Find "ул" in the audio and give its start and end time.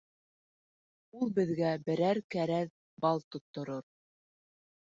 1.19-1.33